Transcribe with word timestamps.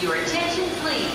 Your 0.00 0.14
attention, 0.14 0.68
please. 0.80 1.10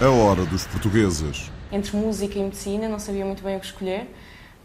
A 0.00 0.08
hora 0.08 0.46
dos 0.46 0.66
portugueses. 0.66 1.50
Entre 1.70 1.94
música 1.94 2.38
e 2.38 2.42
medicina 2.42 2.88
não 2.88 2.98
sabia 2.98 3.26
muito 3.26 3.42
bem 3.42 3.58
o 3.58 3.60
que 3.60 3.66
escolher 3.66 4.08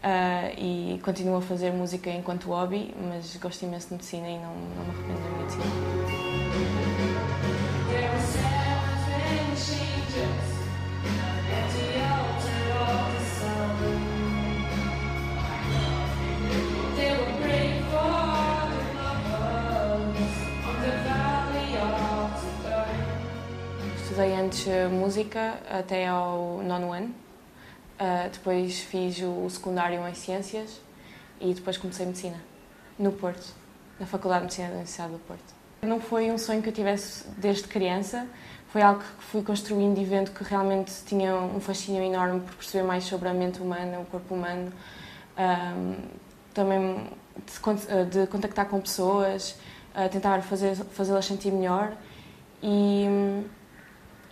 ah, 0.02 0.50
e 0.56 0.98
continuo 1.04 1.36
a 1.36 1.42
fazer 1.42 1.70
música 1.70 2.08
enquanto 2.08 2.48
hobby, 2.48 2.94
mas 2.98 3.36
gosto 3.36 3.66
imenso 3.66 3.88
de 3.88 3.94
medicina 3.96 4.26
e 4.26 4.38
não, 4.38 4.54
não 4.54 4.84
me 4.84 4.90
arrependo 4.92 5.20
da 5.20 5.28
medicina. 5.38 5.66
Estudei 24.16 24.34
antes 24.34 24.66
música 24.90 25.58
até 25.68 26.06
ao 26.06 26.62
nono 26.62 26.90
ano. 26.90 27.08
Uh, 28.00 28.30
depois 28.32 28.80
fiz 28.80 29.20
o, 29.20 29.46
secundário 29.50 30.08
em 30.08 30.14
Ciências 30.14 30.80
e 31.38 31.52
depois 31.52 31.76
comecei 31.76 32.06
Medicina, 32.06 32.40
no 32.98 33.12
Porto, 33.12 33.46
na 34.00 34.06
Faculdade 34.06 34.40
de 34.40 34.44
Medicina 34.44 34.68
da 34.68 34.74
Universidade 34.76 35.12
do 35.12 35.18
Porto. 35.18 35.44
Não 35.82 36.00
foi 36.00 36.30
um 36.30 36.38
sonho 36.38 36.62
que 36.62 36.70
eu 36.70 36.72
tivesse 36.72 37.28
desde 37.36 37.64
criança, 37.64 38.26
foi 38.68 38.80
algo 38.80 39.00
que 39.00 39.24
fui 39.24 39.42
construindo 39.42 39.98
e 39.98 40.04
vendo 40.06 40.30
que 40.30 40.42
realmente 40.42 40.94
tinha 41.04 41.36
um 41.36 41.60
fascínio 41.60 42.02
enorme 42.02 42.40
por 42.40 42.54
perceber 42.54 42.84
mais 42.84 43.04
sobre 43.04 43.28
a 43.28 43.34
mente 43.34 43.60
humana, 43.60 44.00
o 44.00 44.06
corpo 44.06 44.34
humano, 44.34 44.72
um, 45.36 45.94
também 46.54 47.06
de, 47.44 48.18
de 48.20 48.26
contactar 48.28 48.64
com 48.64 48.80
pessoas, 48.80 49.58
uh, 49.94 50.08
tentar 50.10 50.40
fazer, 50.40 50.74
fazê-las 50.74 51.26
sentir 51.26 51.52
melhor 51.52 51.92
e, 52.62 53.06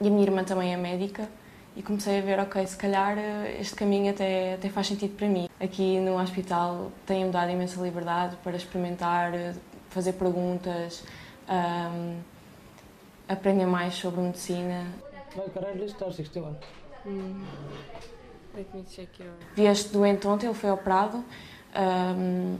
e 0.04 0.08
a 0.08 0.10
minha 0.10 0.22
irmã 0.22 0.44
também 0.44 0.74
é 0.74 0.76
médica 0.76 1.26
e 1.74 1.82
comecei 1.82 2.18
a 2.18 2.22
ver, 2.22 2.38
ok, 2.38 2.64
se 2.66 2.76
calhar 2.76 3.16
eh, 3.16 3.56
este 3.58 3.74
caminho 3.74 4.10
até, 4.10 4.54
até 4.54 4.68
faz 4.68 4.86
sentido 4.86 5.16
para 5.16 5.26
mim. 5.26 5.48
Aqui 5.58 5.98
no 5.98 6.20
hospital 6.20 6.92
tenho-me 7.06 7.32
dado 7.32 7.50
imensa 7.50 7.80
liberdade 7.80 8.36
para 8.44 8.54
experimentar, 8.54 9.34
eh, 9.34 9.54
fazer 9.88 10.12
perguntas, 10.12 11.02
ahm, 11.48 12.18
aprender 13.26 13.64
mais 13.64 13.94
sobre 13.94 14.20
medicina. 14.20 14.86
61. 18.54 19.30
Vi 19.56 19.64
este 19.64 19.90
doente 19.90 20.26
ontem, 20.26 20.46
ele 20.46 20.54
foi 20.54 20.70
operado, 20.70 21.24
ahm, 21.74 22.56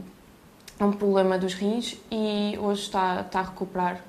é 0.79 0.83
um 0.83 0.91
problema 0.91 1.37
dos 1.37 1.53
rins 1.53 1.95
e 2.11 2.57
hoje 2.57 2.81
está, 2.81 3.21
está 3.21 3.39
a 3.41 3.43
recuperar. 3.43 4.01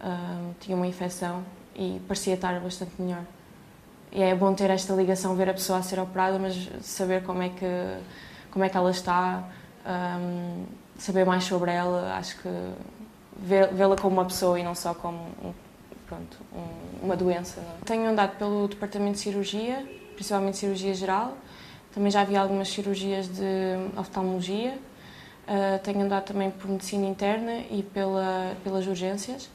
Ahm, 0.00 0.52
tinha 0.58 0.76
uma 0.76 0.88
infecção 0.88 1.44
e 1.74 2.00
parecia 2.06 2.34
estar 2.34 2.58
bastante 2.60 2.92
melhor. 3.00 3.22
E 4.12 4.22
é 4.22 4.34
bom 4.34 4.54
ter 4.54 4.70
esta 4.70 4.92
ligação, 4.94 5.34
ver 5.34 5.48
a 5.48 5.54
pessoa 5.54 5.78
a 5.78 5.82
ser 5.82 5.98
operada, 5.98 6.38
mas 6.38 6.54
saber 6.82 7.22
como 7.24 7.42
é 7.42 7.48
que, 7.48 7.66
como 8.50 8.64
é 8.64 8.68
que 8.68 8.76
ela 8.76 8.90
está, 8.90 9.42
ahm, 9.84 10.64
saber 10.98 11.24
mais 11.26 11.44
sobre 11.44 11.72
ela, 11.72 12.14
acho 12.16 12.36
que 12.40 12.48
vê- 13.36 13.66
vê-la 13.66 13.96
como 13.96 14.14
uma 14.16 14.24
pessoa 14.24 14.58
e 14.58 14.62
não 14.62 14.74
só 14.74 14.94
como 14.94 15.18
um- 15.42 15.52
pronto, 16.06 16.36
um- 16.54 17.04
uma 17.06 17.16
doença. 17.16 17.60
é? 17.60 17.84
Tenho 17.84 18.08
andado 18.08 18.36
pelo 18.38 18.68
departamento 18.68 19.14
de 19.14 19.18
cirurgia, 19.20 19.84
principalmente 20.14 20.56
cirurgia 20.58 20.94
geral, 20.94 21.36
também 21.92 22.10
já 22.10 22.22
vi 22.24 22.36
algumas 22.36 22.68
cirurgias 22.68 23.26
de 23.28 23.44
oftalmologia, 23.96 24.78
Ah, 25.46 25.78
tenho 25.82 26.00
andado 26.00 26.24
também 26.24 26.50
por 26.50 26.70
medicina 26.70 27.04
interna 27.06 27.58
e 27.70 27.82
pela, 27.82 28.56
pelas 28.64 28.86
urgências 28.86 29.50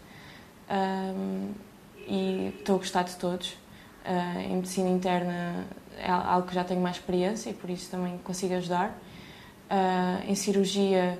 Ahm, 0.69 1.51
e 2.09 2.53
estou 2.59 2.75
a 2.75 2.77
gostar 2.79 3.03
de 3.03 3.15
todos. 3.15 3.55
Ah, 4.03 4.41
em 4.41 4.55
medicina 4.55 4.89
interna 4.89 5.65
é 5.97 6.09
algo 6.09 6.47
que 6.47 6.55
já 6.55 6.63
tenho 6.63 6.81
mais 6.81 6.95
experiência 6.95 7.51
e 7.51 7.53
por 7.53 7.69
isso 7.69 7.89
também 7.91 8.17
consigo 8.19 8.55
ajudar. 8.55 8.97
Ah, 9.69 10.21
em 10.27 10.35
cirurgia 10.35 11.19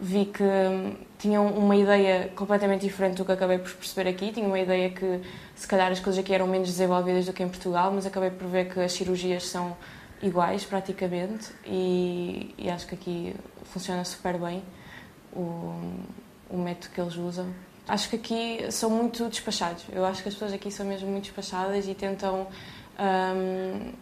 vi 0.00 0.24
que 0.24 0.42
hum, 0.42 0.96
tinham 1.18 1.46
uma 1.48 1.76
ideia 1.76 2.32
completamente 2.34 2.80
diferente 2.80 3.16
do 3.18 3.24
que 3.24 3.32
acabei 3.32 3.58
por 3.58 3.70
perceber 3.74 4.08
aqui. 4.08 4.32
Tinha 4.32 4.46
uma 4.46 4.58
ideia 4.58 4.88
que 4.90 5.20
se 5.54 5.68
calhar 5.68 5.92
as 5.92 6.00
coisas 6.00 6.18
aqui 6.18 6.32
eram 6.32 6.46
menos 6.46 6.68
desenvolvidas 6.68 7.26
do 7.26 7.32
que 7.34 7.42
em 7.42 7.48
Portugal, 7.48 7.92
mas 7.92 8.06
acabei 8.06 8.30
por 8.30 8.46
ver 8.46 8.72
que 8.72 8.80
as 8.80 8.92
cirurgias 8.92 9.46
são 9.46 9.76
iguais 10.22 10.64
praticamente 10.64 11.50
e, 11.66 12.54
e 12.58 12.70
acho 12.70 12.86
que 12.86 12.94
aqui 12.94 13.34
funciona 13.64 14.04
super 14.04 14.38
bem 14.38 14.62
o, 15.32 15.74
o 16.48 16.56
método 16.56 16.92
que 16.94 17.00
eles 17.00 17.16
usam. 17.16 17.69
Acho 17.90 18.08
que 18.08 18.16
aqui 18.16 18.70
são 18.70 18.88
muito 18.88 19.28
despachados. 19.28 19.84
Eu 19.92 20.04
acho 20.04 20.22
que 20.22 20.28
as 20.28 20.34
pessoas 20.34 20.52
aqui 20.52 20.70
são 20.70 20.86
mesmo 20.86 21.10
muito 21.10 21.24
despachadas 21.24 21.88
e 21.88 21.94
tentam, 21.94 22.46
hum, 23.00 23.92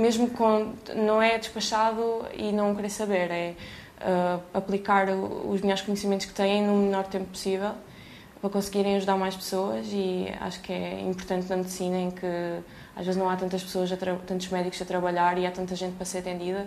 mesmo 0.00 0.30
com. 0.30 0.72
não 0.96 1.20
é 1.20 1.36
despachado 1.36 2.24
e 2.34 2.50
não 2.52 2.74
querer 2.74 2.88
saber, 2.88 3.30
é 3.30 3.54
uh, 4.00 4.42
aplicar 4.54 5.10
os 5.10 5.60
melhores 5.60 5.82
conhecimentos 5.82 6.24
que 6.24 6.32
têm 6.32 6.66
no 6.66 6.74
menor 6.76 7.06
tempo 7.06 7.26
possível 7.26 7.72
para 8.40 8.48
conseguirem 8.48 8.96
ajudar 8.96 9.16
mais 9.16 9.36
pessoas 9.36 9.86
e 9.92 10.26
acho 10.40 10.62
que 10.62 10.72
é 10.72 11.00
importante 11.02 11.50
na 11.50 11.58
medicina 11.58 11.98
em 11.98 12.10
que 12.10 12.26
às 12.96 13.04
vezes 13.04 13.20
não 13.20 13.28
há 13.28 13.36
tantas 13.36 13.62
pessoas, 13.62 13.90
tantos 14.26 14.48
médicos 14.48 14.80
a 14.80 14.86
trabalhar 14.86 15.36
e 15.36 15.44
há 15.44 15.50
tanta 15.50 15.76
gente 15.76 15.96
para 15.96 16.06
ser 16.06 16.18
atendida 16.18 16.66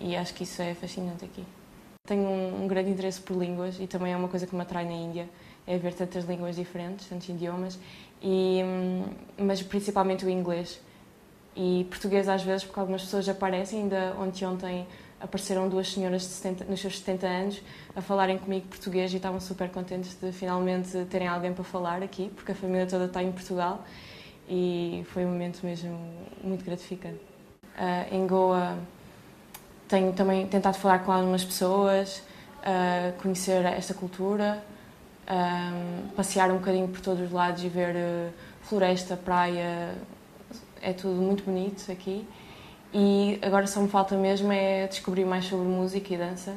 e 0.00 0.16
acho 0.16 0.34
que 0.34 0.42
isso 0.42 0.60
é 0.60 0.74
fascinante 0.74 1.24
aqui. 1.24 1.44
Tenho 2.04 2.22
um, 2.22 2.64
um 2.64 2.66
grande 2.66 2.90
interesse 2.90 3.20
por 3.20 3.36
línguas 3.36 3.78
e 3.78 3.86
também 3.86 4.12
é 4.12 4.16
uma 4.16 4.26
coisa 4.26 4.46
que 4.46 4.56
me 4.56 4.62
atrai 4.62 4.84
na 4.84 4.92
Índia, 4.92 5.28
é 5.66 5.78
ver 5.78 5.94
tantas 5.94 6.24
línguas 6.24 6.56
diferentes, 6.56 7.06
tantos 7.06 7.28
idiomas, 7.28 7.78
e, 8.20 8.62
hum, 8.64 9.04
mas 9.38 9.62
principalmente 9.62 10.24
o 10.24 10.30
inglês. 10.30 10.80
E 11.54 11.86
português 11.90 12.28
às 12.28 12.42
vezes, 12.42 12.64
porque 12.64 12.80
algumas 12.80 13.02
pessoas 13.02 13.28
aparecem, 13.28 13.82
ainda 13.82 14.14
ontem 14.18 14.46
ontem 14.46 14.86
apareceram 15.22 15.68
duas 15.68 15.88
senhoras 15.88 16.22
de 16.22 16.28
70, 16.28 16.64
nos 16.64 16.80
seus 16.80 16.98
70 16.98 17.26
anos 17.26 17.62
a 17.94 18.02
falarem 18.02 18.38
comigo 18.38 18.66
português 18.66 19.12
e 19.12 19.16
estavam 19.16 19.38
super 19.38 19.68
contentes 19.70 20.18
de 20.20 20.32
finalmente 20.32 21.04
terem 21.10 21.28
alguém 21.28 21.52
para 21.52 21.62
falar 21.62 22.02
aqui, 22.02 22.30
porque 22.34 22.50
a 22.50 22.54
família 22.54 22.86
toda 22.86 23.04
está 23.04 23.22
em 23.22 23.30
Portugal 23.30 23.84
e 24.48 25.04
foi 25.12 25.24
um 25.24 25.28
momento 25.28 25.64
mesmo 25.64 25.96
muito 26.42 26.64
gratificante. 26.64 27.20
Ah, 27.76 28.06
em 28.10 28.26
Goa 28.26 28.76
tenho 29.86 30.12
também 30.12 30.46
tentado 30.46 30.76
falar 30.78 31.00
com 31.00 31.12
algumas 31.12 31.44
pessoas, 31.44 32.22
ah, 32.64 33.12
conhecer 33.22 33.64
esta 33.64 33.94
cultura, 33.94 34.62
ah, 35.26 35.72
passear 36.16 36.50
um 36.50 36.58
bocadinho 36.58 36.88
por 36.88 37.00
todos 37.00 37.24
os 37.24 37.32
lados 37.32 37.62
e 37.64 37.68
ver 37.68 37.94
ah, 37.96 38.30
floresta, 38.62 39.16
praia, 39.16 39.94
é 40.80 40.92
tudo 40.92 41.20
muito 41.20 41.44
bonito 41.44 41.90
aqui. 41.90 42.26
E 42.92 43.38
agora 43.40 43.66
só 43.66 43.80
me 43.80 43.88
falta 43.88 44.16
mesmo 44.16 44.52
é 44.52 44.86
descobrir 44.86 45.24
mais 45.24 45.46
sobre 45.46 45.66
música 45.66 46.12
e 46.12 46.16
dança. 46.16 46.54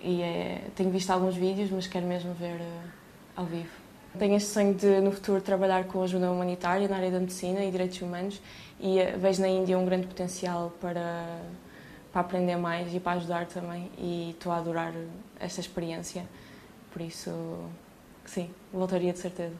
E 0.00 0.22
é, 0.22 0.64
tenho 0.74 0.90
visto 0.90 1.10
alguns 1.10 1.36
vídeos, 1.36 1.70
mas 1.70 1.86
quero 1.86 2.06
mesmo 2.06 2.34
ver 2.34 2.60
ah, 2.60 2.88
ao 3.36 3.46
vivo. 3.46 3.82
Tenho 4.18 4.36
este 4.36 4.50
sonho 4.50 4.74
de, 4.74 5.00
no 5.00 5.10
futuro, 5.10 5.40
trabalhar 5.40 5.84
com 5.84 6.02
ajuda 6.02 6.30
humanitária 6.30 6.86
na 6.86 6.96
área 6.96 7.10
da 7.10 7.18
medicina 7.18 7.64
e 7.64 7.70
direitos 7.70 8.00
humanos 8.02 8.42
e 8.78 8.98
eh, 8.98 9.16
vejo 9.16 9.40
na 9.40 9.48
Índia 9.48 9.78
um 9.78 9.86
grande 9.86 10.06
potencial 10.06 10.70
para, 10.82 11.40
para 12.12 12.20
aprender 12.20 12.56
mais 12.56 12.94
e 12.94 13.00
para 13.00 13.12
ajudar 13.12 13.46
também 13.46 13.90
e 13.96 14.30
estou 14.32 14.52
a 14.52 14.58
adorar 14.58 14.92
esta 15.40 15.60
experiência. 15.60 16.24
Por 16.92 17.02
isso, 17.02 17.30
sim, 18.26 18.50
voltaria 18.72 19.12
de 19.12 19.18
certeza. 19.18 19.54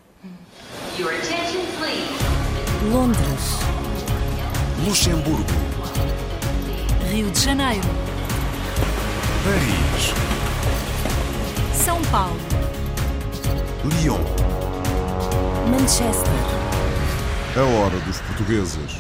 Your 0.98 1.10
attention, 1.10 1.62
please. 1.78 2.92
Londres, 2.92 3.58
Luxemburgo, 4.86 5.44
Rio 7.10 7.30
de 7.30 7.40
Janeiro, 7.40 7.88
Paris, 9.44 10.12
São 11.84 12.02
Paulo, 12.10 12.36
Lyon. 14.02 14.20
Manchester, 15.70 16.32
A 17.56 17.62
hora 17.62 17.98
dos 18.00 18.20
portugueses. 18.22 18.96